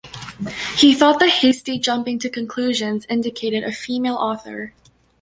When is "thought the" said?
0.95-1.27